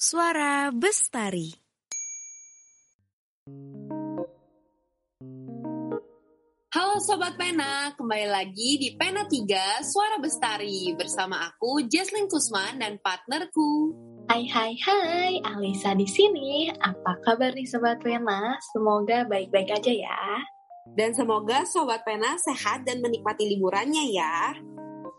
[0.00, 1.52] Suara Bestari
[6.72, 12.96] Halo Sobat Pena, kembali lagi di Pena 3 Suara Bestari bersama aku Jesslyn Kusman dan
[12.96, 13.92] partnerku.
[14.24, 16.72] Hai hai hai, Alisa di sini.
[16.72, 18.56] Apa kabar nih Sobat Pena?
[18.72, 20.24] Semoga baik-baik aja ya.
[20.96, 24.56] Dan semoga Sobat Pena sehat dan menikmati liburannya ya.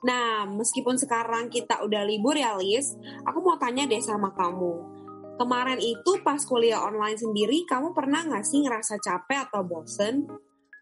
[0.01, 5.01] Nah, meskipun sekarang kita udah libur ya Lis, aku mau tanya deh sama kamu.
[5.37, 10.25] Kemarin itu pas kuliah online sendiri, kamu pernah gak sih ngerasa capek atau bosen?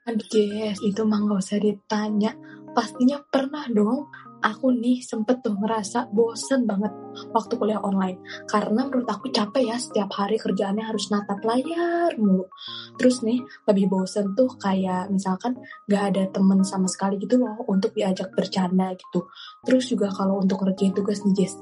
[0.07, 2.31] Aduh Jess, itu mah gak usah ditanya.
[2.71, 4.07] Pastinya pernah dong.
[4.39, 6.95] Aku nih sempet tuh ngerasa bosen banget
[7.35, 8.23] waktu kuliah online.
[8.47, 12.47] Karena menurut aku capek ya setiap hari kerjaannya harus natap layar mulu.
[12.95, 15.59] Terus nih lebih bosen tuh kayak misalkan
[15.91, 19.27] gak ada temen sama sekali gitu loh untuk diajak bercanda gitu.
[19.67, 21.59] Terus juga kalau untuk ngerjain tugas nih Jess,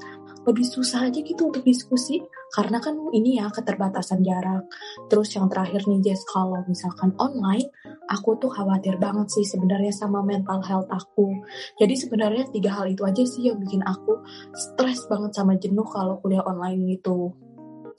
[0.48, 2.24] lebih susah aja gitu untuk diskusi
[2.56, 4.64] karena kan ini ya keterbatasan jarak.
[5.12, 7.68] Terus yang terakhir nih Jess kalau misalkan online,
[8.08, 11.36] aku tuh khawatir banget sih sebenarnya sama mental health aku.
[11.76, 14.24] Jadi sebenarnya tiga hal itu aja sih yang bikin aku
[14.56, 17.36] stres banget sama jenuh kalau kuliah online gitu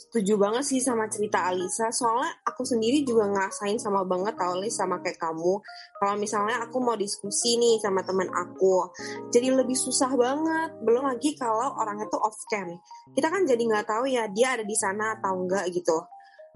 [0.08, 1.92] setuju banget sih sama cerita Alisa.
[1.92, 5.60] Soalnya aku sendiri juga ngerasain sama banget tau Lis sama kayak kamu.
[6.00, 8.88] Kalau misalnya aku mau diskusi nih sama teman aku
[9.28, 10.80] jadi lebih susah banget.
[10.80, 12.72] Belum lagi kalau orang itu off cam.
[13.12, 16.00] Kita kan jadi nggak tahu ya dia ada di sana atau enggak gitu.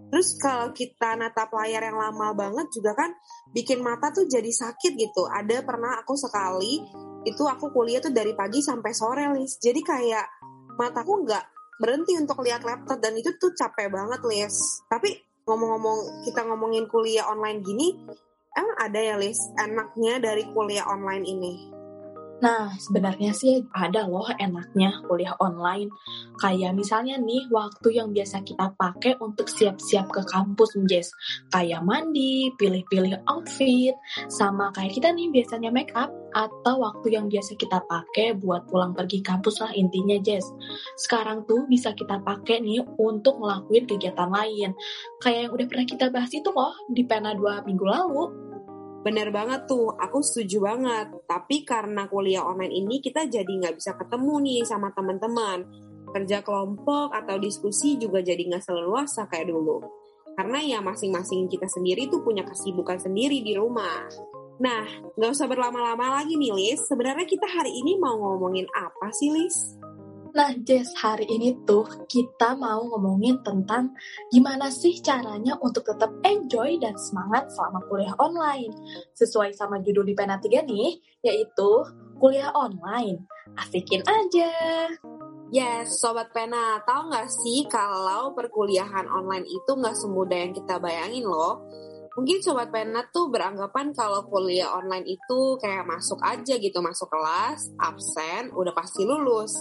[0.08, 3.12] Terus kalau kita natap layar yang lama banget juga kan
[3.52, 5.28] bikin mata tuh jadi sakit gitu.
[5.28, 6.80] Ada pernah aku sekali
[7.22, 9.60] itu aku kuliah tuh dari pagi sampai sore Lis.
[9.60, 10.26] Jadi kayak
[10.80, 11.44] mataku nggak
[11.82, 14.86] berhenti untuk lihat laptop dan itu tuh capek banget Lis.
[14.86, 17.98] Tapi ngomong-ngomong kita ngomongin kuliah online gini,
[18.54, 21.81] emang ada ya Lis enaknya dari kuliah online ini?
[22.42, 25.86] Nah, sebenarnya sih ada loh enaknya kuliah online.
[26.42, 31.14] Kayak misalnya nih, waktu yang biasa kita pakai untuk siap-siap ke kampus, Jess.
[31.54, 33.94] Kayak mandi, pilih-pilih outfit,
[34.26, 38.90] sama kayak kita nih biasanya make up, atau waktu yang biasa kita pakai buat pulang
[38.90, 40.50] pergi kampus lah intinya, Jess.
[40.98, 44.74] Sekarang tuh bisa kita pakai nih untuk ngelakuin kegiatan lain.
[45.22, 48.51] Kayak yang udah pernah kita bahas itu loh di pena dua minggu lalu.
[49.02, 51.10] Bener banget tuh, aku setuju banget.
[51.26, 55.66] Tapi karena kuliah online ini kita jadi nggak bisa ketemu nih sama teman-teman.
[56.14, 59.82] Kerja kelompok atau diskusi juga jadi nggak seleluasa kayak dulu.
[60.38, 64.06] Karena ya masing-masing kita sendiri tuh punya kesibukan sendiri di rumah.
[64.62, 64.86] Nah,
[65.18, 66.86] nggak usah berlama-lama lagi nih, Lis.
[66.86, 69.81] Sebenarnya kita hari ini mau ngomongin apa sih, Lis?
[70.32, 73.92] Nah, Jess, hari ini tuh kita mau ngomongin tentang
[74.32, 78.72] gimana sih caranya untuk tetap enjoy dan semangat selama kuliah online.
[79.12, 81.84] Sesuai sama judul di Pena 3 nih, yaitu
[82.16, 83.28] kuliah online.
[83.60, 84.48] Asikin aja!
[85.52, 91.28] Yes, Sobat Pena, tahu nggak sih kalau perkuliahan online itu nggak semudah yang kita bayangin
[91.28, 91.60] loh?
[92.16, 97.68] Mungkin Sobat Pena tuh beranggapan kalau kuliah online itu kayak masuk aja gitu, masuk kelas,
[97.76, 99.60] absen, udah pasti lulus.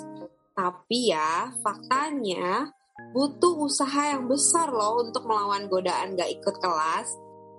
[0.52, 2.70] Tapi ya, faktanya
[3.16, 7.10] butuh usaha yang besar loh untuk melawan godaan gak ikut kelas.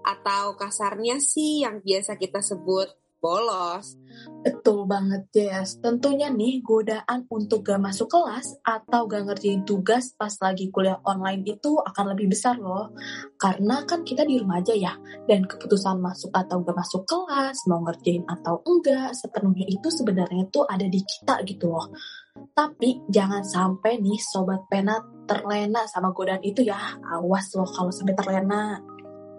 [0.02, 2.90] Atau kasarnya sih yang biasa kita sebut
[3.22, 3.94] bolos.
[4.42, 5.78] Betul banget, Jess.
[5.78, 11.46] Tentunya nih, godaan untuk gak masuk kelas atau gak ngerjain tugas pas lagi kuliah online
[11.46, 12.90] itu akan lebih besar loh.
[13.38, 14.98] Karena kan kita di rumah aja ya,
[15.30, 20.66] dan keputusan masuk atau gak masuk kelas, mau ngerjain atau enggak, sepenuhnya itu sebenarnya tuh
[20.66, 21.94] ada di kita gitu loh.
[22.52, 26.96] Tapi jangan sampai nih Sobat Pena terlena sama godaan itu ya.
[27.00, 28.76] Awas loh kalau sampai terlena.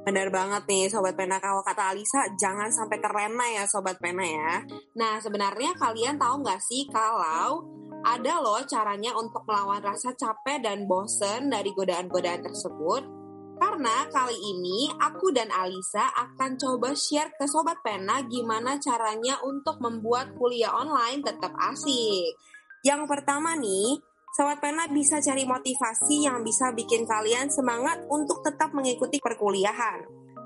[0.04, 4.54] Benar banget nih Sobat Pena, kalau kata Alisa jangan sampai terlena ya Sobat Pena ya.
[5.00, 7.64] Nah sebenarnya kalian tahu nggak sih kalau
[8.04, 13.24] ada loh caranya untuk melawan rasa capek dan bosen dari godaan-godaan tersebut?
[13.56, 19.80] Karena kali ini aku dan Alisa akan coba share ke Sobat Pena gimana caranya untuk
[19.80, 22.36] membuat kuliah online tetap asik.
[22.84, 23.96] Yang pertama nih,
[24.36, 30.04] Sobat Pena bisa cari motivasi yang bisa bikin kalian semangat untuk tetap mengikuti perkuliahan.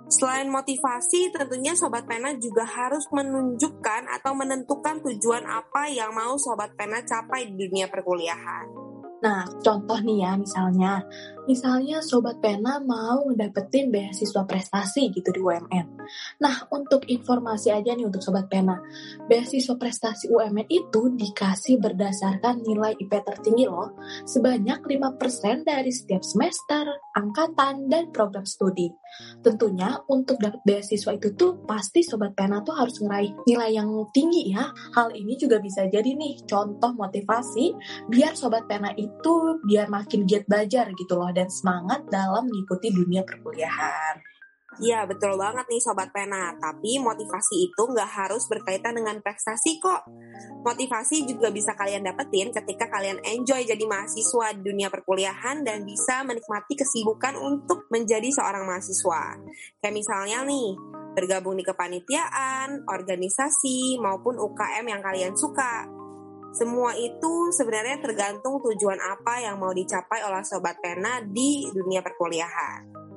[0.07, 6.77] Selain motivasi, tentunya Sobat Pena juga harus menunjukkan atau menentukan tujuan apa yang mau Sobat
[6.77, 8.69] Pena capai di dunia perkuliahan.
[9.17, 11.01] Nah, contoh nih ya, misalnya,
[11.47, 15.87] misalnya Sobat Pena mau dapetin beasiswa prestasi gitu di UMN.
[16.43, 18.75] Nah, untuk informasi aja nih untuk Sobat Pena,
[19.25, 23.95] beasiswa prestasi UMN itu dikasih berdasarkan nilai IP tertinggi loh,
[24.27, 26.83] sebanyak 5% dari setiap semester,
[27.15, 28.91] angkatan, dan program studi.
[29.39, 34.51] Tentunya untuk dapat beasiswa itu tuh pasti Sobat Pena tuh harus ngeraih nilai yang tinggi
[34.51, 34.67] ya.
[34.93, 37.73] Hal ini juga bisa jadi nih contoh motivasi
[38.11, 43.21] biar Sobat Pena itu biar makin giat belajar gitu loh dan semangat dalam mengikuti dunia
[43.21, 44.17] perkuliahan.
[44.77, 50.05] Iya betul banget nih Sobat Pena, tapi motivasi itu nggak harus berkaitan dengan prestasi kok.
[50.61, 56.21] Motivasi juga bisa kalian dapetin ketika kalian enjoy jadi mahasiswa di dunia perkuliahan dan bisa
[56.21, 59.41] menikmati kesibukan untuk menjadi seorang mahasiswa.
[59.81, 60.77] Kayak misalnya nih,
[61.17, 65.96] bergabung di kepanitiaan, organisasi, maupun UKM yang kalian suka.
[66.55, 73.07] Semua itu sebenarnya tergantung tujuan apa yang mau dicapai oleh Sobat Pena di dunia perkuliahan.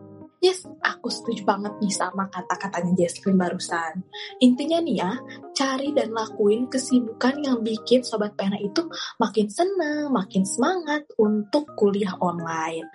[0.40, 4.00] Yes, aku setuju banget nih sama kata-katanya Jesslyn barusan.
[4.40, 5.12] Intinya nih ya,
[5.60, 8.80] cari dan lakuin kesibukan yang bikin Sobat Pena itu
[9.20, 12.88] makin senang, makin semangat untuk kuliah online.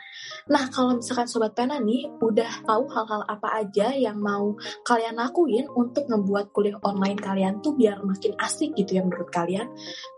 [0.49, 5.69] Nah, kalau misalkan Sobat Pena nih udah tahu hal-hal apa aja yang mau kalian lakuin
[5.77, 9.69] untuk ngebuat kuliah online kalian tuh biar makin asik gitu ya menurut kalian.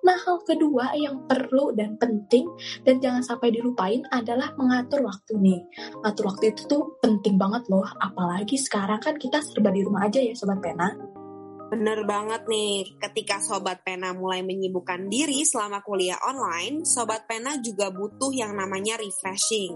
[0.07, 2.47] Nah, hal kedua yang perlu dan penting
[2.88, 5.59] dan jangan sampai dilupain adalah mengatur waktu nih.
[5.99, 10.23] Ngatur waktu itu tuh penting banget loh, apalagi sekarang kan kita serba di rumah aja
[10.23, 11.16] ya Sobat Pena.
[11.67, 17.91] Bener banget nih, ketika Sobat Pena mulai menyibukkan diri selama kuliah online, Sobat Pena juga
[17.91, 19.75] butuh yang namanya refreshing.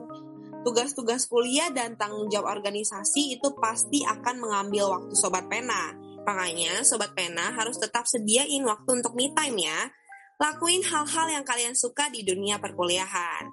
[0.63, 5.91] Tugas-tugas kuliah dan tanggung jawab organisasi itu pasti akan mengambil waktu Sobat Pena.
[6.23, 9.91] Makanya Sobat Pena harus tetap sediain waktu untuk me time ya,
[10.39, 13.51] lakuin hal-hal yang kalian suka di dunia perkuliahan.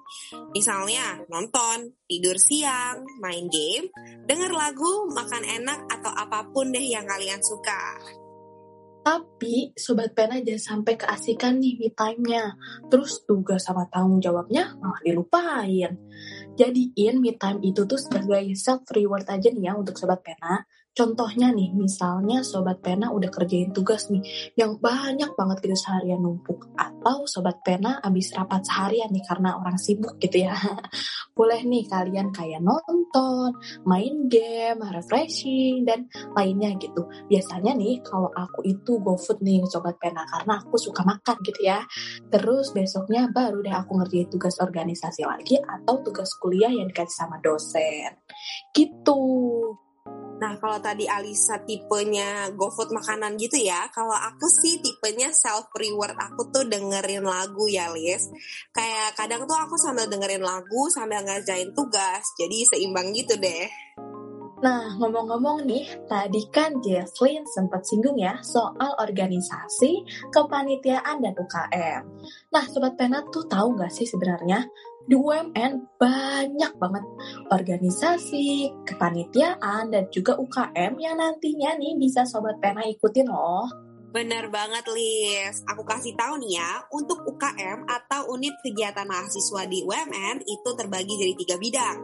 [0.55, 3.91] Misalnya nonton, tidur siang, main game,
[4.23, 7.99] denger lagu, makan enak, atau apa pun deh yang kalian suka.
[8.99, 12.53] Tapi Sobat Pena jangan sampai keasikan nih me time-nya.
[12.91, 15.95] Terus tugas sama tanggung jawabnya malah dilupain.
[16.59, 20.67] Jadiin me time itu tuh sebagai self reward aja nih ya untuk Sobat Pena.
[20.89, 24.19] Contohnya nih, misalnya Sobat Pena udah kerjain tugas nih
[24.57, 26.73] yang banyak banget gitu seharian numpuk.
[26.75, 30.57] Atau Sobat Pena abis rapat seharian nih karena orang sibuk gitu ya.
[31.37, 33.55] Boleh nih kalian kayak nonton,
[33.87, 37.07] main game, refreshing, dan lainnya gitu.
[37.31, 41.63] Biasanya nih kalau aku itu go food nih Sobat Pena karena aku suka makan gitu
[41.63, 41.79] ya.
[42.27, 47.39] Terus besoknya baru deh aku ngerjain tugas organisasi lagi atau tugas kuliah yang dikasih sama
[47.39, 48.19] dosen.
[48.75, 49.21] Gitu.
[50.39, 56.15] Nah, kalau tadi Alisa tipenya GoFood makanan gitu ya, kalau aku sih tipenya self reward.
[56.15, 58.31] Aku tuh dengerin lagu ya, Lis.
[58.71, 62.23] Kayak kadang tuh aku sambil dengerin lagu sambil ngerjain tugas.
[62.39, 63.67] Jadi seimbang gitu deh.
[64.59, 70.03] Nah, ngomong-ngomong nih, tadi kan Jesslyn sempat singgung ya soal organisasi,
[70.35, 72.03] kepanitiaan, dan UKM.
[72.51, 74.67] Nah, Sobat Pena tuh tahu nggak sih sebenarnya
[75.09, 77.05] di UMN banyak banget
[77.49, 83.65] organisasi, kepanitiaan, dan juga UKM yang nantinya nih bisa Sobat Pena ikutin loh.
[84.13, 85.65] Bener banget, Lis.
[85.69, 91.13] Aku kasih tahu nih ya, untuk UKM atau unit kegiatan mahasiswa di UMN itu terbagi
[91.17, 91.97] jadi tiga bidang.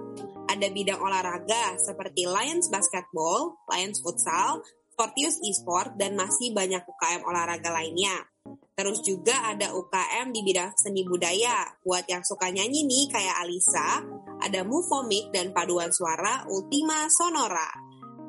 [0.49, 4.65] Ada bidang olahraga seperti Lions Basketball, Lions Futsal,
[4.97, 8.34] Fortius Esport, dan masih banyak UKM olahraga lainnya.
[8.75, 11.63] Terus juga ada UKM di bidang seni budaya.
[11.79, 14.03] Buat yang suka nyanyi nih kayak Alisa,
[14.43, 17.71] ada Movomik dan paduan suara Ultima Sonora.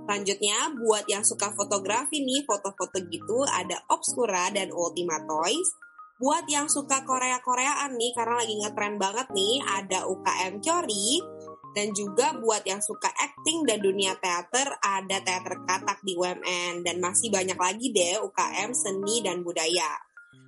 [0.06, 5.66] Selanjutnya, buat yang suka fotografi nih, foto-foto gitu, ada Obscura dan Ultima Toys.
[6.22, 11.18] Buat yang suka Korea-Koreaan nih, karena lagi ngetren banget nih, ada UKM Cori.
[11.74, 16.86] Dan juga buat yang suka acting dan dunia teater, ada teater katak di UMN.
[16.86, 20.05] Dan masih banyak lagi deh UKM seni dan budaya.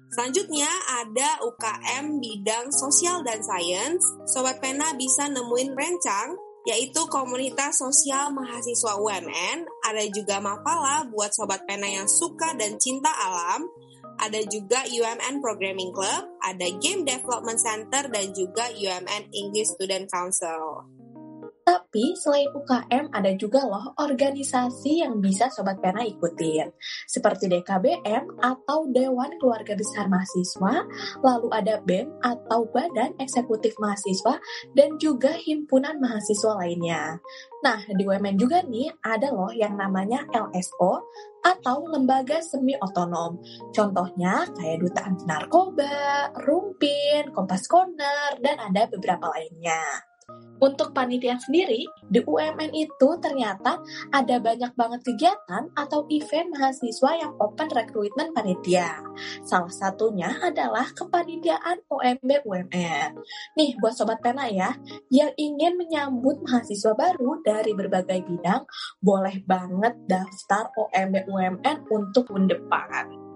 [0.08, 0.68] Selanjutnya
[1.04, 4.00] ada UKM bidang sosial dan sains.
[4.24, 9.64] Sobat Pena bisa nemuin rencang yaitu komunitas sosial mahasiswa UMN.
[9.88, 13.64] Ada juga Mapala buat Sobat Pena yang suka dan cinta alam.
[14.18, 20.97] Ada juga UMN Programming Club, ada Game Development Center, dan juga UMN English Student Council.
[21.68, 26.72] Tapi selain UKM ada juga loh organisasi yang bisa Sobat Pena ikutin.
[27.04, 30.88] Seperti DKBM atau Dewan Keluarga Besar Mahasiswa,
[31.20, 34.40] lalu ada BEM atau Badan Eksekutif Mahasiswa,
[34.72, 37.20] dan juga himpunan mahasiswa lainnya.
[37.60, 41.04] Nah, di UMN juga nih ada loh yang namanya LSO
[41.44, 43.44] atau lembaga semi otonom.
[43.76, 50.07] Contohnya kayak Duta Anti Narkoba, Rumpin, Kompas Corner, dan ada beberapa lainnya.
[50.58, 53.78] Untuk panitia sendiri, di UMN itu ternyata
[54.10, 58.98] ada banyak banget kegiatan atau event mahasiswa yang open recruitment panitia.
[59.46, 63.10] Salah satunya adalah kepanitiaan OMB UMN.
[63.54, 64.74] Nih, buat Sobat Pena ya,
[65.14, 68.66] yang ingin menyambut mahasiswa baru dari berbagai bidang,
[68.98, 73.27] boleh banget daftar OMB UMN untuk tahun depan.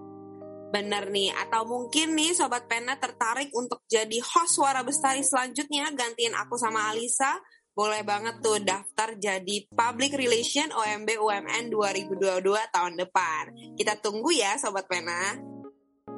[0.73, 6.33] Bener nih, atau mungkin nih Sobat Pena tertarik untuk jadi host Suara Bestari selanjutnya, gantiin
[6.33, 7.37] aku sama Alisa,
[7.77, 12.41] boleh banget tuh daftar jadi Public Relation OMB UMN 2022
[12.73, 13.53] tahun depan.
[13.77, 15.37] Kita tunggu ya Sobat Pena.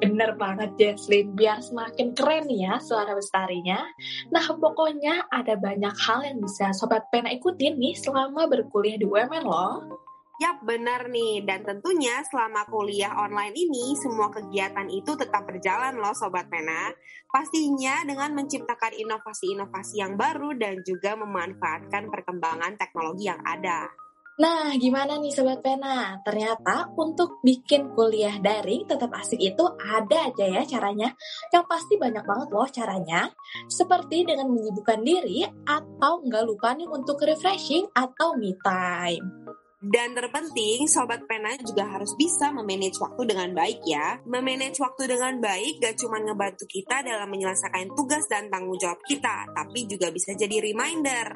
[0.00, 3.84] Bener banget Jesslyn, biar semakin keren ya suara bestarinya.
[4.32, 9.44] Nah pokoknya ada banyak hal yang bisa Sobat Pena ikutin nih selama berkuliah di UMN
[9.44, 10.05] loh.
[10.36, 11.48] Yap, benar nih.
[11.48, 16.92] Dan tentunya selama kuliah online ini, semua kegiatan itu tetap berjalan loh Sobat Pena.
[17.24, 23.88] Pastinya dengan menciptakan inovasi-inovasi yang baru dan juga memanfaatkan perkembangan teknologi yang ada.
[24.36, 26.20] Nah, gimana nih Sobat Pena?
[26.20, 31.16] Ternyata untuk bikin kuliah daring tetap asik itu ada aja ya caranya.
[31.48, 33.32] Yang pasti banyak banget loh caranya.
[33.72, 39.56] Seperti dengan menyibukkan diri atau nggak lupa nih untuk refreshing atau me time.
[39.76, 44.16] Dan terpenting, Sobat Pena juga harus bisa memanage waktu dengan baik ya.
[44.24, 49.44] Memanage waktu dengan baik gak cuma ngebantu kita dalam menyelesaikan tugas dan tanggung jawab kita,
[49.52, 51.28] tapi juga bisa jadi reminder.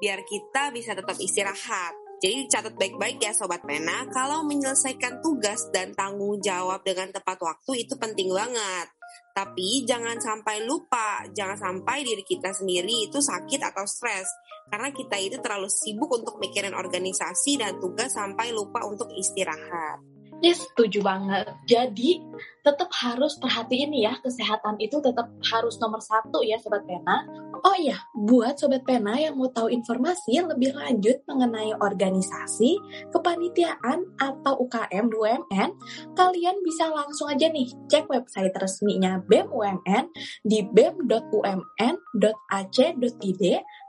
[0.00, 1.92] Biar kita bisa tetap istirahat.
[2.24, 7.84] Jadi catat baik-baik ya Sobat Pena, kalau menyelesaikan tugas dan tanggung jawab dengan tepat waktu
[7.84, 8.88] itu penting banget.
[9.34, 14.30] Tapi jangan sampai lupa, jangan sampai diri kita sendiri itu sakit atau stres
[14.70, 20.13] karena kita itu terlalu sibuk untuk mikirin organisasi dan tugas sampai lupa untuk istirahat.
[20.44, 21.48] Yes, setuju banget.
[21.64, 22.20] Jadi,
[22.60, 27.24] tetap harus perhatiin ya, kesehatan itu tetap harus nomor satu ya Sobat Pena.
[27.64, 32.76] Oh iya, buat Sobat Pena yang mau tahu informasi lebih lanjut mengenai organisasi,
[33.08, 35.80] kepanitiaan, atau UKM UMN,
[36.12, 40.12] kalian bisa langsung aja nih cek website resminya BEM UMN
[40.44, 41.72] di bem.umn.ac.id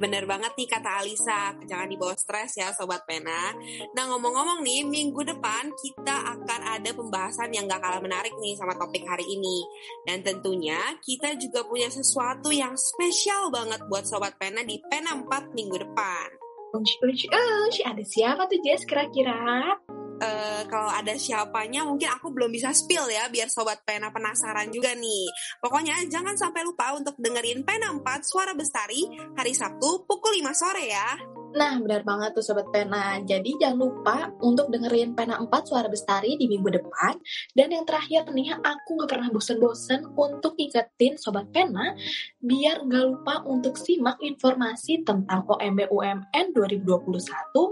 [0.00, 3.52] Bener banget nih kata Alisa, jangan dibawa stres ya Sobat Pena.
[3.92, 8.72] Nah ngomong-ngomong nih, minggu depan kita akan ada pembahasan yang gak kalah menarik nih sama
[8.80, 9.60] topik hari ini.
[10.08, 15.52] Dan tentunya kita juga punya sesuatu yang spesial banget buat Sobat Pena di Pena 4
[15.52, 16.28] minggu depan.
[16.70, 19.76] Ush, ush, ush, ada siapa tuh Jess kira-kira?
[20.20, 24.92] Uh, kalau ada siapanya mungkin aku belum bisa spill ya biar sobat pena penasaran juga
[24.94, 25.26] nih.
[25.58, 30.84] Pokoknya jangan sampai lupa untuk dengerin Pena 4 Suara Bestari hari Sabtu pukul 5 sore
[30.86, 31.39] ya.
[31.50, 33.18] Nah, benar banget tuh Sobat Pena.
[33.26, 37.18] Jadi jangan lupa untuk dengerin Pena 4 Suara Bestari di minggu depan.
[37.50, 41.90] Dan yang terakhir nih, aku gak pernah bosen-bosen untuk ingetin Sobat Pena
[42.38, 47.18] biar gak lupa untuk simak informasi tentang OMB UMN 2021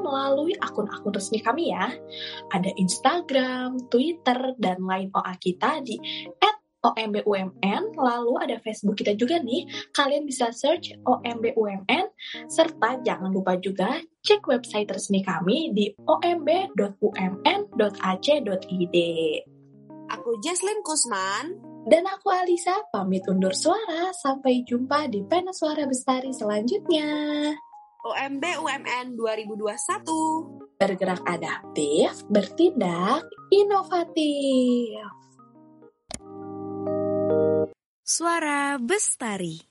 [0.02, 1.86] melalui akun-akun resmi kami ya.
[2.50, 5.94] Ada Instagram, Twitter, dan lain OA kita di
[6.88, 9.68] OMB UMN, lalu ada Facebook kita juga nih.
[9.92, 12.06] Kalian bisa search OMB UMN,
[12.48, 16.96] serta jangan lupa juga cek website resmi kami di omb.umn.ac.id.
[20.08, 21.60] Aku Jesslyn Kusman.
[21.88, 24.12] Dan aku Alisa, pamit undur suara.
[24.12, 27.08] Sampai jumpa di Pena Suara Bestari selanjutnya.
[28.04, 30.76] OMB UMN 2021.
[30.76, 35.00] Bergerak adaptif, bertindak inovatif.
[38.10, 39.67] Suara Bestari